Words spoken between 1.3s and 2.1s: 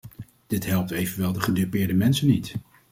de gedupeerde